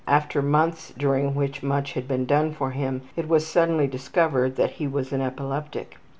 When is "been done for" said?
2.07-2.71